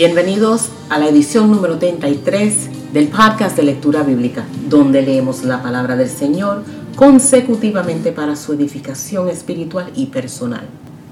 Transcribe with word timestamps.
Bienvenidos 0.00 0.70
a 0.88 0.98
la 0.98 1.08
edición 1.08 1.50
número 1.50 1.76
33 1.76 2.94
del 2.94 3.08
podcast 3.08 3.54
de 3.54 3.64
lectura 3.64 4.02
bíblica, 4.02 4.46
donde 4.66 5.02
leemos 5.02 5.44
la 5.44 5.62
palabra 5.62 5.94
del 5.94 6.08
Señor 6.08 6.64
consecutivamente 6.96 8.10
para 8.10 8.34
su 8.34 8.54
edificación 8.54 9.28
espiritual 9.28 9.92
y 9.94 10.06
personal. 10.06 10.62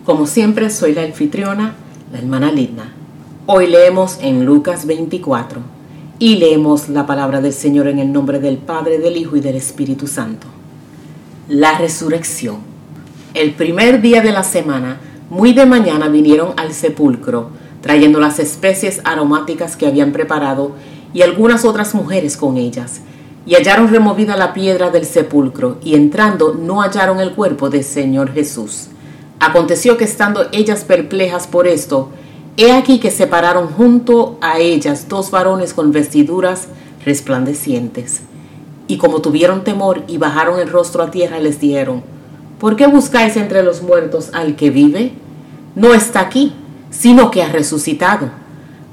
Como 0.07 0.27
siempre, 0.27 0.71
soy 0.71 0.95
la 0.95 1.03
anfitriona, 1.03 1.75
la 2.11 2.19
hermana 2.19 2.51
Lidna. 2.51 2.95
Hoy 3.45 3.67
leemos 3.67 4.17
en 4.23 4.47
Lucas 4.47 4.87
24 4.87 5.61
y 6.19 6.37
leemos 6.37 6.89
la 6.89 7.05
palabra 7.07 7.43
del 7.43 7.53
Señor 7.53 7.89
en 7.89 7.99
el 7.99 8.11
nombre 8.11 8.39
del 8.39 8.57
Padre, 8.57 8.99
del 8.99 9.19
Hijo 9.19 9.37
y 9.37 9.41
del 9.41 9.57
Espíritu 9.57 10.07
Santo. 10.07 10.47
La 11.47 11.77
resurrección. 11.77 12.61
El 13.35 13.53
primer 13.53 14.01
día 14.01 14.23
de 14.23 14.33
la 14.33 14.45
semana, 14.45 14.99
muy 15.29 15.53
de 15.53 15.67
mañana 15.67 16.09
vinieron 16.09 16.55
al 16.57 16.73
sepulcro 16.73 17.51
trayendo 17.81 18.21
las 18.21 18.39
especies 18.39 19.01
aromáticas 19.05 19.77
que 19.77 19.87
habían 19.87 20.13
preparado 20.13 20.73
y 21.13 21.23
algunas 21.23 21.65
otras 21.65 21.95
mujeres 21.95 22.37
con 22.37 22.57
ellas. 22.57 23.01
Y 23.47 23.55
hallaron 23.55 23.89
removida 23.89 24.37
la 24.37 24.53
piedra 24.53 24.91
del 24.91 25.07
sepulcro, 25.07 25.79
y 25.83 25.95
entrando 25.95 26.55
no 26.55 26.83
hallaron 26.83 27.19
el 27.19 27.33
cuerpo 27.33 27.71
del 27.71 27.83
Señor 27.85 28.33
Jesús. 28.33 28.89
Aconteció 29.41 29.97
que 29.97 30.05
estando 30.05 30.49
ellas 30.53 30.85
perplejas 30.85 31.47
por 31.47 31.67
esto, 31.67 32.11
he 32.59 32.73
aquí 32.73 32.99
que 32.99 33.11
se 33.11 33.27
pararon 33.27 33.69
junto 33.69 34.37
a 34.43 34.59
ellas 34.59 35.07
dos 35.09 35.31
varones 35.31 35.73
con 35.73 35.93
vestiduras 35.93 36.69
resplandecientes. 37.05 38.21
Y 38.87 38.99
como 38.99 39.23
tuvieron 39.23 39.65
temor 39.65 40.03
y 40.09 40.19
bajaron 40.19 40.59
el 40.59 40.69
rostro 40.69 41.03
a 41.03 41.11
tierra, 41.11 41.39
les 41.39 41.61
dijeron, 41.61 42.03
¿por 42.59 42.77
qué 42.77 42.87
buscáis 42.87 43.37
entre 43.37 43.63
los 43.63 43.83
muertos 43.83 44.31
al 44.35 44.57
que 44.57 44.71
vive? 44.71 45.13
No 45.75 45.95
está 45.95 46.21
aquí, 46.21 46.53
sino 46.91 47.31
que 47.31 47.43
ha 47.43 47.49
resucitado. 47.49 48.31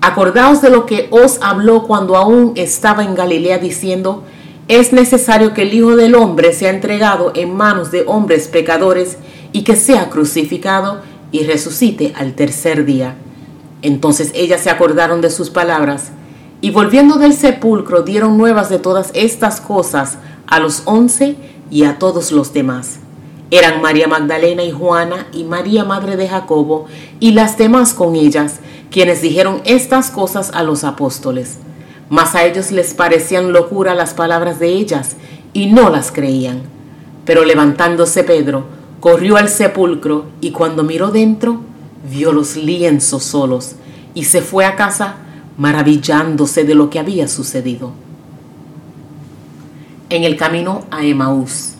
Acordaos 0.01 0.61
de 0.61 0.69
lo 0.69 0.85
que 0.85 1.07
os 1.11 1.39
habló 1.41 1.83
cuando 1.83 2.15
aún 2.15 2.53
estaba 2.55 3.03
en 3.03 3.15
Galilea 3.15 3.57
diciendo, 3.57 4.23
es 4.67 4.93
necesario 4.93 5.53
que 5.53 5.63
el 5.63 5.73
Hijo 5.73 5.95
del 5.95 6.15
Hombre 6.15 6.53
sea 6.53 6.71
entregado 6.71 7.31
en 7.35 7.55
manos 7.55 7.91
de 7.91 8.03
hombres 8.07 8.47
pecadores 8.47 9.17
y 9.51 9.63
que 9.63 9.75
sea 9.75 10.09
crucificado 10.09 11.01
y 11.31 11.43
resucite 11.43 12.13
al 12.15 12.33
tercer 12.33 12.85
día. 12.85 13.15
Entonces 13.81 14.31
ellas 14.35 14.61
se 14.61 14.69
acordaron 14.69 15.21
de 15.21 15.29
sus 15.29 15.49
palabras 15.49 16.11
y 16.61 16.71
volviendo 16.71 17.17
del 17.17 17.33
sepulcro 17.33 18.01
dieron 18.01 18.37
nuevas 18.37 18.69
de 18.69 18.79
todas 18.79 19.11
estas 19.13 19.61
cosas 19.61 20.17
a 20.47 20.59
los 20.59 20.83
once 20.85 21.35
y 21.69 21.83
a 21.83 21.99
todos 21.99 22.31
los 22.31 22.53
demás 22.53 22.99
eran 23.51 23.81
María 23.81 24.07
Magdalena 24.07 24.63
y 24.63 24.71
Juana 24.71 25.27
y 25.31 25.43
María 25.43 25.85
Madre 25.85 26.15
de 26.15 26.27
Jacobo 26.27 26.87
y 27.19 27.31
las 27.31 27.57
demás 27.57 27.93
con 27.93 28.15
ellas, 28.15 28.59
quienes 28.89 29.21
dijeron 29.21 29.61
estas 29.65 30.09
cosas 30.09 30.51
a 30.53 30.63
los 30.63 30.83
apóstoles. 30.83 31.57
Mas 32.09 32.35
a 32.35 32.45
ellos 32.45 32.71
les 32.71 32.93
parecían 32.93 33.51
locura 33.51 33.93
las 33.93 34.13
palabras 34.13 34.59
de 34.59 34.69
ellas 34.69 35.15
y 35.53 35.67
no 35.67 35.89
las 35.89 36.11
creían. 36.11 36.63
Pero 37.23 37.45
levantándose 37.45 38.23
Pedro, 38.23 38.65
corrió 38.99 39.37
al 39.37 39.49
sepulcro 39.49 40.25
y 40.41 40.51
cuando 40.51 40.83
miró 40.83 41.11
dentro, 41.11 41.61
vio 42.09 42.31
los 42.31 42.55
lienzos 42.55 43.23
solos 43.23 43.75
y 44.13 44.25
se 44.25 44.41
fue 44.41 44.65
a 44.65 44.75
casa 44.75 45.17
maravillándose 45.57 46.63
de 46.63 46.75
lo 46.75 46.89
que 46.89 46.99
había 46.99 47.27
sucedido. 47.27 47.91
En 50.09 50.23
el 50.23 50.35
camino 50.35 50.85
a 50.91 51.03
Emaús. 51.03 51.74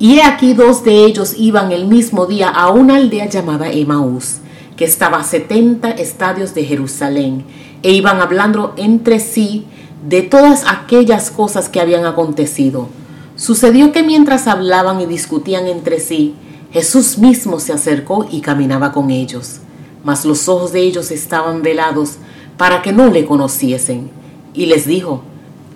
Y 0.00 0.14
he 0.14 0.22
aquí 0.22 0.54
dos 0.54 0.82
de 0.82 1.04
ellos 1.04 1.34
iban 1.36 1.72
el 1.72 1.86
mismo 1.86 2.24
día 2.24 2.48
a 2.48 2.70
una 2.70 2.96
aldea 2.96 3.26
llamada 3.26 3.70
Emaús, 3.70 4.38
que 4.74 4.86
estaba 4.86 5.18
a 5.18 5.24
setenta 5.24 5.90
estadios 5.90 6.54
de 6.54 6.64
Jerusalén, 6.64 7.44
e 7.82 7.92
iban 7.92 8.22
hablando 8.22 8.72
entre 8.78 9.20
sí 9.20 9.66
de 10.08 10.22
todas 10.22 10.64
aquellas 10.66 11.30
cosas 11.30 11.68
que 11.68 11.82
habían 11.82 12.06
acontecido. 12.06 12.88
Sucedió 13.36 13.92
que 13.92 14.02
mientras 14.02 14.46
hablaban 14.46 15.02
y 15.02 15.06
discutían 15.06 15.66
entre 15.66 16.00
sí, 16.00 16.34
Jesús 16.72 17.18
mismo 17.18 17.60
se 17.60 17.74
acercó 17.74 18.26
y 18.30 18.40
caminaba 18.40 18.92
con 18.92 19.10
ellos, 19.10 19.60
mas 20.02 20.24
los 20.24 20.48
ojos 20.48 20.72
de 20.72 20.80
ellos 20.80 21.10
estaban 21.10 21.62
velados 21.62 22.16
para 22.56 22.80
que 22.80 22.94
no 22.94 23.10
le 23.10 23.26
conociesen. 23.26 24.10
Y 24.54 24.64
les 24.64 24.86
dijo, 24.86 25.24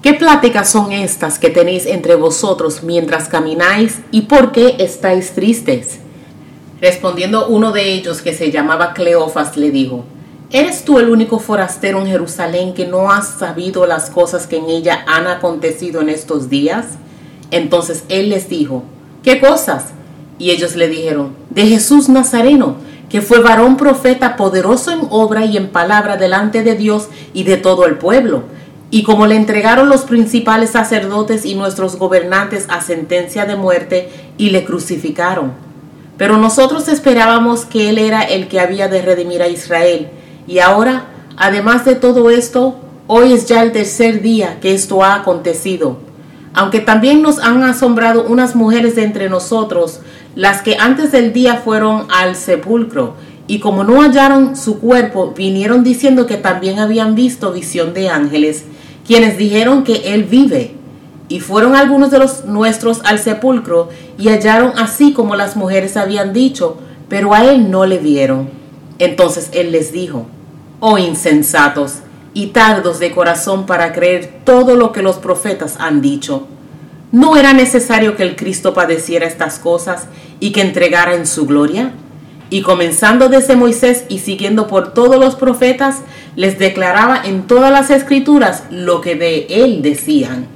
¿Qué 0.05 0.13
pláticas 0.13 0.69
son 0.69 0.93
estas 0.93 1.39
que 1.39 1.49
tenéis 1.49 1.87
entre 1.87 2.15
vosotros 2.15 2.83
mientras 2.83 3.27
camináis 3.27 4.01
y 4.11 4.21
por 4.21 4.53
qué 4.53 4.77
estáis 4.79 5.33
tristes? 5.33 5.99
Respondiendo 6.79 7.49
uno 7.49 7.73
de 7.73 7.95
ellos 7.95 8.21
que 8.21 8.35
se 8.35 8.51
llamaba 8.51 8.93
Cleofas 8.93 9.57
le 9.57 9.71
dijo, 9.71 10.05
¿Eres 10.51 10.85
tú 10.85 10.99
el 10.99 11.09
único 11.09 11.39
forastero 11.39 12.01
en 12.03 12.07
Jerusalén 12.07 12.75
que 12.75 12.87
no 12.87 13.11
has 13.11 13.39
sabido 13.39 13.87
las 13.87 14.11
cosas 14.11 14.47
que 14.47 14.59
en 14.59 14.67
ella 14.69 15.07
han 15.07 15.27
acontecido 15.27 16.03
en 16.03 16.11
estos 16.11 16.51
días? 16.51 16.85
Entonces 17.51 18.05
él 18.11 18.29
les 18.29 18.51
dijo, 18.51 18.83
¿qué 19.23 19.41
cosas? 19.41 19.95
Y 20.39 20.51
ellos 20.51 20.77
le 20.77 20.89
dijeron, 20.89 21.35
de 21.49 21.67
Jesús 21.67 22.11
Nazareno, 22.11 22.77
que 23.09 23.23
fue 23.23 23.41
varón 23.41 23.79
profeta 23.79 24.37
poderoso 24.37 24.91
en 24.91 25.01
obra 25.09 25.47
y 25.47 25.57
en 25.57 25.69
palabra 25.69 26.19
delante 26.19 26.63
de 26.63 26.75
Dios 26.75 27.09
y 27.33 27.45
de 27.45 27.57
todo 27.57 27.87
el 27.87 27.97
pueblo 27.97 28.43
y 28.91 29.03
como 29.03 29.27
le 29.27 29.37
entregaron 29.37 29.89
los 29.89 30.03
principales 30.03 30.71
sacerdotes 30.71 31.45
y 31.45 31.55
nuestros 31.55 31.97
gobernantes 31.97 32.67
a 32.69 32.81
sentencia 32.81 33.45
de 33.47 33.57
muerte 33.57 34.09
y 34.39 34.51
le 34.51 34.65
crucificaron. 34.65 35.53
Pero 36.17 36.37
nosotros 36.37 36.89
esperábamos 36.89 37.65
que 37.65 37.91
Él 37.91 37.99
era 37.99 38.23
el 38.23 38.47
que 38.47 38.61
había 38.61 38.89
de 38.89 39.03
redimir 39.03 39.43
a 39.43 39.49
Israel. 39.49 40.09
Y 40.47 40.61
ahora, 40.61 41.07
además 41.37 41.85
de 41.85 41.97
todo 41.97 42.31
esto, 42.31 42.77
hoy 43.09 43.33
es 43.33 43.47
ya 43.47 43.63
el 43.63 43.73
tercer 43.73 44.23
día 44.23 44.61
que 44.61 44.75
esto 44.75 45.03
ha 45.03 45.17
acontecido. 45.17 45.99
Aunque 46.53 46.79
también 46.79 47.21
nos 47.21 47.41
han 47.41 47.65
asombrado 47.65 48.25
unas 48.29 48.55
mujeres 48.55 48.95
de 48.95 49.03
entre 49.03 49.29
nosotros, 49.29 50.01
las 50.37 50.63
que 50.63 50.77
antes 50.79 51.11
del 51.11 51.33
día 51.33 51.57
fueron 51.57 52.07
al 52.11 52.37
sepulcro, 52.37 53.15
y 53.47 53.59
como 53.59 53.83
no 53.83 54.01
hallaron 54.01 54.57
su 54.57 54.79
cuerpo, 54.79 55.35
vinieron 55.37 55.83
diciendo 55.83 56.27
que 56.27 56.37
también 56.37 56.79
habían 56.79 57.15
visto 57.15 57.53
visión 57.53 57.93
de 57.93 58.09
ángeles 58.09 58.65
quienes 59.07 59.37
dijeron 59.37 59.85
que 59.85 60.15
él 60.15 60.25
vive. 60.25 60.75
Y 61.29 61.41
fueron 61.41 61.75
algunos 61.75 62.11
de 62.11 62.19
los 62.19 62.45
nuestros 62.45 63.01
al 63.05 63.19
sepulcro 63.19 63.89
y 64.19 64.29
hallaron 64.29 64.73
así 64.77 65.13
como 65.13 65.37
las 65.37 65.57
mujeres 65.57 65.97
habían 65.97 66.33
dicho, 66.33 66.79
pero 67.09 67.33
a 67.33 67.45
él 67.45 67.71
no 67.71 67.87
le 67.87 67.99
vieron. 67.99 68.51
Entonces 68.99 69.49
él 69.53 69.73
les 69.73 69.93
dijo, 69.93 70.27
oh 70.81 70.99
insensatos 70.99 72.01
y 72.35 72.49
tardos 72.49 72.99
de 72.99 73.13
corazón 73.13 73.65
para 73.65 73.93
creer 73.93 74.41
todo 74.45 74.77
lo 74.77 74.93
que 74.93 75.03
los 75.03 75.17
profetas 75.17 75.77
han 75.79 76.03
dicho. 76.03 76.47
¿No 77.11 77.37
era 77.37 77.53
necesario 77.53 78.17
que 78.17 78.25
el 78.25 78.37
Cristo 78.37 78.75
padeciera 78.75 79.27
estas 79.27 79.59
cosas 79.59 80.09
y 80.41 80.51
que 80.51 80.61
entregara 80.61 81.15
en 81.15 81.27
su 81.27 81.47
gloria? 81.47 81.93
Y 82.51 82.63
comenzando 82.63 83.29
desde 83.29 83.57
Moisés 83.57 84.05
y 84.09 84.19
siguiendo 84.19 84.67
por 84.67 84.93
todos 84.93 85.19
los 85.19 85.35
profetas, 85.35 86.03
les 86.37 86.59
declaraba 86.59 87.23
en 87.25 87.47
todas 87.47 87.73
las 87.73 87.91
escrituras 87.91 88.65
lo 88.71 89.01
que 89.01 89.15
de 89.17 89.47
él 89.49 89.83
decían. 89.83 90.47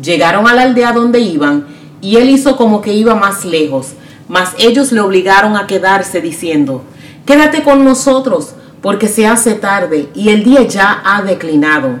Llegaron 0.00 0.48
a 0.48 0.54
la 0.54 0.62
aldea 0.62 0.92
donde 0.92 1.20
iban, 1.20 1.66
y 2.00 2.16
él 2.16 2.30
hizo 2.30 2.56
como 2.56 2.80
que 2.80 2.92
iba 2.92 3.14
más 3.14 3.44
lejos, 3.44 3.94
mas 4.28 4.54
ellos 4.58 4.92
le 4.92 5.00
obligaron 5.00 5.56
a 5.56 5.66
quedarse 5.66 6.20
diciendo, 6.20 6.84
Quédate 7.26 7.62
con 7.62 7.84
nosotros, 7.84 8.54
porque 8.80 9.08
se 9.08 9.26
hace 9.26 9.54
tarde 9.54 10.08
y 10.14 10.30
el 10.30 10.44
día 10.44 10.62
ya 10.62 11.02
ha 11.04 11.22
declinado. 11.22 12.00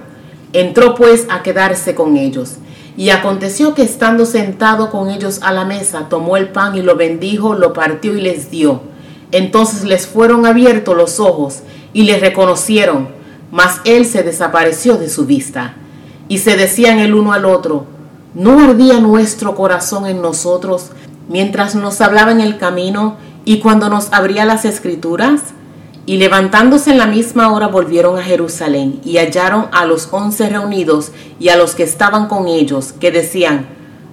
Entró 0.52 0.94
pues 0.94 1.26
a 1.28 1.42
quedarse 1.42 1.94
con 1.94 2.16
ellos. 2.16 2.54
Y 2.96 3.10
aconteció 3.10 3.74
que 3.74 3.82
estando 3.82 4.26
sentado 4.26 4.90
con 4.90 5.10
ellos 5.10 5.40
a 5.42 5.52
la 5.52 5.64
mesa, 5.64 6.08
tomó 6.08 6.36
el 6.36 6.48
pan 6.48 6.76
y 6.76 6.82
lo 6.82 6.96
bendijo, 6.96 7.54
lo 7.54 7.72
partió 7.72 8.16
y 8.16 8.20
les 8.20 8.50
dio. 8.50 8.80
Entonces 9.32 9.84
les 9.84 10.06
fueron 10.06 10.46
abiertos 10.46 10.96
los 10.96 11.20
ojos 11.20 11.60
y 11.92 12.04
le 12.04 12.18
reconocieron, 12.18 13.08
mas 13.50 13.80
él 13.84 14.06
se 14.06 14.22
desapareció 14.22 14.96
de 14.96 15.08
su 15.08 15.26
vista. 15.26 15.74
Y 16.28 16.38
se 16.38 16.56
decían 16.56 16.98
el 16.98 17.14
uno 17.14 17.32
al 17.32 17.44
otro, 17.44 17.86
¿no 18.34 18.60
ardía 18.60 19.00
nuestro 19.00 19.54
corazón 19.54 20.06
en 20.06 20.20
nosotros 20.22 20.90
mientras 21.28 21.74
nos 21.74 22.00
hablaba 22.00 22.32
en 22.32 22.40
el 22.40 22.58
camino 22.58 23.16
y 23.44 23.60
cuando 23.60 23.88
nos 23.88 24.12
abría 24.12 24.44
las 24.44 24.64
escrituras? 24.64 25.40
Y 26.06 26.16
levantándose 26.16 26.90
en 26.90 26.98
la 26.98 27.06
misma 27.06 27.52
hora 27.52 27.66
volvieron 27.66 28.18
a 28.18 28.22
Jerusalén 28.22 29.00
y 29.04 29.18
hallaron 29.18 29.66
a 29.72 29.84
los 29.84 30.08
once 30.10 30.48
reunidos 30.48 31.12
y 31.38 31.50
a 31.50 31.56
los 31.56 31.74
que 31.74 31.82
estaban 31.82 32.28
con 32.28 32.48
ellos, 32.48 32.94
que 32.94 33.10
decían, 33.10 33.66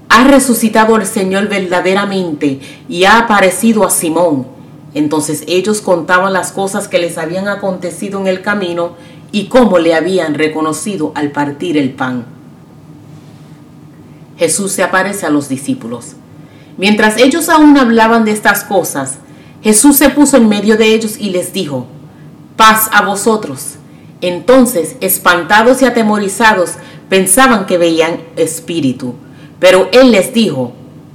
ha 0.09 0.25
resucitado 0.25 0.97
el 0.97 1.05
Señor 1.05 1.47
verdaderamente 1.47 2.59
y 2.89 3.05
ha 3.05 3.19
aparecido 3.19 3.85
a 3.85 3.89
Simón. 3.89 4.54
Entonces 4.95 5.43
ellos 5.45 5.81
contaban 5.81 6.33
las 6.33 6.53
cosas 6.53 6.87
que 6.87 6.99
les 6.99 7.17
habían 7.19 7.49
acontecido 7.49 8.19
en 8.21 8.27
el 8.27 8.41
camino 8.41 8.93
y 9.31 9.47
cómo 9.47 9.77
le 9.77 9.93
habían 9.93 10.33
reconocido 10.33 11.11
al 11.15 11.31
partir 11.31 11.77
el 11.77 11.91
pan. 11.91 12.25
Jesús 14.37 14.71
se 14.71 14.83
aparece 14.83 15.25
a 15.25 15.29
los 15.29 15.49
discípulos. 15.49 16.13
Mientras 16.77 17.17
ellos 17.17 17.49
aún 17.49 17.77
hablaban 17.77 18.23
de 18.23 18.31
estas 18.31 18.63
cosas, 18.63 19.17
Jesús 19.61 19.97
se 19.97 20.09
puso 20.09 20.37
en 20.37 20.47
medio 20.47 20.77
de 20.77 20.93
ellos 20.93 21.17
y 21.19 21.29
les 21.29 21.51
dijo, 21.51 21.87
paz 22.55 22.89
a 22.93 23.01
vosotros. 23.01 23.75
Entonces, 24.21 24.95
espantados 25.01 25.81
y 25.81 25.85
atemorizados, 25.85 26.71
pensaban 27.09 27.65
que 27.65 27.77
veían 27.77 28.19
espíritu. 28.37 29.13
Pero 29.59 29.89
él 29.91 30.11
les 30.11 30.33
dijo, 30.33 30.71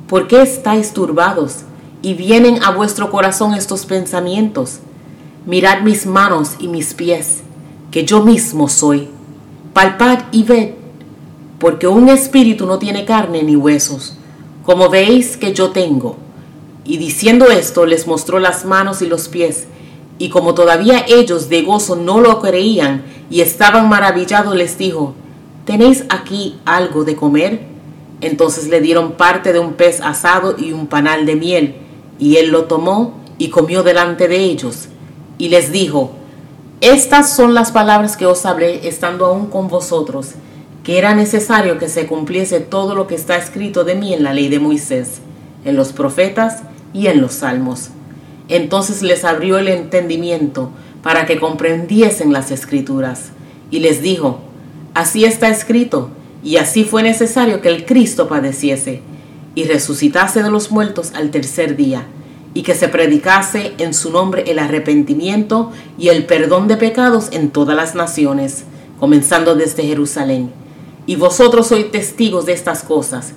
¿por 0.06 0.29
qué 0.29 0.43
estáis 0.43 0.93
turbados? 0.93 1.65
Y 2.02 2.14
vienen 2.14 2.62
a 2.62 2.70
vuestro 2.70 3.11
corazón 3.11 3.55
estos 3.55 3.87
pensamientos. 3.87 4.81
Mirad 5.47 5.82
mis 5.82 6.06
manos 6.06 6.52
y 6.58 6.69
mis 6.69 6.94
pies, 6.94 7.41
que 7.91 8.05
yo 8.05 8.23
mismo 8.23 8.69
soy. 8.69 9.08
Palpad 9.73 10.20
y 10.32 10.44
ved, 10.44 10.70
porque 11.58 11.87
un 11.87 12.08
espíritu 12.08 12.67
no 12.67 12.79
tiene 12.79 13.05
carne 13.05 13.43
ni 13.43 13.55
huesos, 13.55 14.17
como 14.64 14.88
veis 14.88 15.37
que 15.37 15.52
yo 15.52 15.70
tengo. 15.70 16.17
Y 16.85 16.97
diciendo 16.97 17.50
esto, 17.50 17.87
les 17.87 18.06
mostró 18.06 18.38
las 18.38 18.64
manos 18.64 19.02
y 19.02 19.06
los 19.06 19.29
pies. 19.29 19.67
Y 20.19 20.31
como 20.31 20.55
todavía 20.55 21.05
ellos 21.06 21.49
de 21.49 21.62
gozo 21.62 21.97
no 21.97 22.20
lo 22.20 22.41
creían 22.41 23.05
y 23.31 23.43
estaban 23.43 23.88
maravillados, 23.88 24.55
les 24.55 24.76
dijo, 24.76 25.14
¿tenéis 25.64 26.05
aquí 26.08 26.58
algo 26.64 27.05
de 27.05 27.17
comer? 27.17 27.61
Entonces 28.20 28.69
le 28.69 28.81
dieron 28.81 29.12
parte 29.12 29.52
de 29.52 29.58
un 29.61 29.75
pez 29.75 30.00
asado 30.00 30.56
y 30.58 30.73
un 30.73 30.87
panal 30.88 31.26
de 31.26 31.37
miel, 31.37 31.76
y 32.21 32.37
él 32.37 32.51
lo 32.51 32.67
tomó 32.67 33.15
y 33.39 33.49
comió 33.49 33.83
delante 33.83 34.29
de 34.29 34.37
ellos. 34.37 34.89
Y 35.39 35.49
les 35.49 35.73
dijo, 35.73 36.13
estas 36.81 37.35
son 37.35 37.55
las 37.55 37.73
palabras 37.73 38.17
que 38.17 38.27
os 38.27 38.47
hablé 38.47 38.87
estando 38.87 39.27
aún 39.27 39.47
con 39.47 39.67
vosotros, 39.67 40.35
que 40.85 40.99
era 40.99 41.15
necesario 41.15 41.79
que 41.79 41.89
se 41.89 42.07
cumpliese 42.07 42.61
todo 42.61 42.95
lo 42.95 43.09
que 43.09 43.17
está 43.17 43.37
escrito 43.37 43.83
de 43.83 43.97
mí 43.97 44.15
en 44.15 44.23
la 44.23 44.33
ley 44.33 44.49
de 44.49 44.61
Moisés, 44.61 45.21
en 45.65 45.75
los 45.75 45.93
profetas 45.93 46.63
y 46.93 47.09
en 47.09 47.21
los 47.21 47.33
salmos 47.33 47.91
entonces 48.51 49.03
les 49.03 49.25
abrió 49.25 49.59
el 49.59 49.69
entendimiento 49.69 50.71
para 51.03 51.25
que 51.25 51.39
comprendiesen 51.39 52.33
las 52.33 52.51
escrituras. 52.51 53.31
Y 53.71 53.79
les 53.79 54.03
dijo, 54.03 54.41
así 54.93 55.25
está 55.25 55.49
escrito, 55.49 56.11
y 56.43 56.57
así 56.57 56.85
fue 56.85 57.03
necesario 57.03 57.61
que 57.61 57.69
el 57.69 57.87
Cristo 57.87 58.29
padeciese, 58.29 59.03
y 59.55 59.64
resucitase 59.64 60.43
de 60.43 60.50
los 60.50 60.70
muertos 60.70 61.12
al 61.14 61.31
tercer 61.31 61.76
día, 61.76 62.06
y 62.55 62.62
que 62.62 62.75
se 62.75 62.88
predicase 62.88 63.75
en 63.79 63.94
su 63.94 64.11
nombre 64.11 64.44
el 64.47 64.58
arrepentimiento 64.58 65.70
y 65.99 66.08
el 66.08 66.26
perdón 66.26 66.69
de 66.69 66.76
pecados 66.76 67.29
en 67.32 67.50
todas 67.50 67.76
las 67.76 67.94
naciones, 67.94 68.64
comenzando 68.99 69.55
desde 69.55 69.85
Jerusalén. 69.85 70.50
Y 71.06 71.17
vosotros 71.17 71.69
sois 71.69 71.91
testigos 71.91 72.47
de 72.47 72.52
estas 72.52 72.82
cosas. 72.82 73.32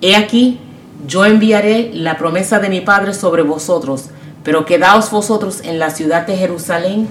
He 0.00 0.16
aquí, 0.16 0.58
yo 1.06 1.24
enviaré 1.24 1.90
la 1.94 2.18
promesa 2.18 2.58
de 2.58 2.68
mi 2.68 2.80
Padre 2.80 3.14
sobre 3.14 3.42
vosotros, 3.42 4.10
pero 4.42 4.66
quedaos 4.66 5.10
vosotros 5.10 5.60
en 5.62 5.78
la 5.78 5.90
ciudad 5.90 6.26
de 6.26 6.36
Jerusalén 6.36 7.08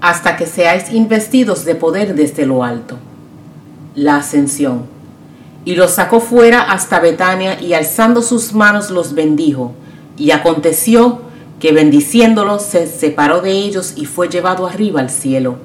hasta 0.00 0.36
que 0.36 0.46
seáis 0.46 0.92
investidos 0.92 1.64
de 1.64 1.74
poder 1.74 2.14
desde 2.14 2.44
lo 2.44 2.64
alto. 2.64 2.98
La 3.94 4.16
ascensión. 4.16 4.82
Y 5.64 5.74
los 5.76 5.92
sacó 5.92 6.20
fuera 6.20 6.72
hasta 6.72 7.00
Betania 7.00 7.60
y 7.60 7.74
alzando 7.74 8.22
sus 8.22 8.52
manos 8.52 8.90
los 8.90 9.14
bendijo. 9.14 9.72
Y 10.16 10.32
aconteció 10.32 11.20
que 11.60 11.72
bendiciéndolos 11.72 12.62
se 12.62 12.86
separó 12.86 13.40
de 13.40 13.52
ellos 13.52 13.94
y 13.96 14.06
fue 14.06 14.28
llevado 14.28 14.66
arriba 14.66 15.00
al 15.00 15.10
cielo. 15.10 15.58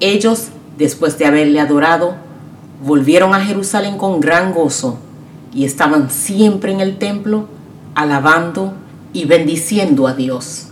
Ellos, 0.00 0.48
después 0.78 1.18
de 1.18 1.26
haberle 1.26 1.60
adorado, 1.60 2.16
volvieron 2.82 3.34
a 3.34 3.44
Jerusalén 3.44 3.98
con 3.98 4.20
gran 4.20 4.52
gozo 4.52 4.98
y 5.52 5.64
estaban 5.64 6.10
siempre 6.10 6.72
en 6.72 6.80
el 6.80 6.98
templo 6.98 7.48
alabando 7.94 8.74
y 9.12 9.24
bendiciendo 9.24 10.06
a 10.06 10.14
Dios. 10.14 10.68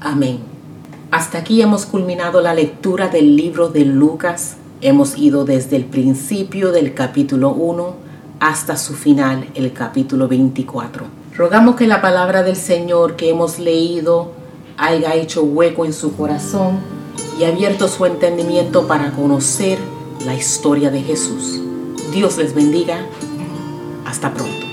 Amén. 0.00 0.40
Hasta 1.10 1.38
aquí 1.38 1.62
hemos 1.62 1.86
culminado 1.86 2.40
la 2.40 2.52
lectura 2.52 3.08
del 3.08 3.36
libro 3.36 3.68
de 3.68 3.84
Lucas. 3.84 4.56
Hemos 4.86 5.18
ido 5.18 5.44
desde 5.44 5.74
el 5.74 5.84
principio 5.84 6.70
del 6.70 6.94
capítulo 6.94 7.50
1 7.50 7.96
hasta 8.38 8.76
su 8.76 8.94
final, 8.94 9.48
el 9.56 9.72
capítulo 9.72 10.28
24. 10.28 11.06
Rogamos 11.36 11.74
que 11.74 11.88
la 11.88 12.00
palabra 12.00 12.44
del 12.44 12.54
Señor 12.54 13.16
que 13.16 13.28
hemos 13.28 13.58
leído 13.58 14.30
haya 14.76 15.16
hecho 15.16 15.42
hueco 15.42 15.84
en 15.86 15.92
su 15.92 16.16
corazón 16.16 16.78
y 17.36 17.42
abierto 17.42 17.88
su 17.88 18.06
entendimiento 18.06 18.86
para 18.86 19.10
conocer 19.10 19.80
la 20.24 20.36
historia 20.36 20.88
de 20.92 21.02
Jesús. 21.02 21.60
Dios 22.12 22.38
les 22.38 22.54
bendiga. 22.54 23.04
Hasta 24.04 24.32
pronto. 24.32 24.65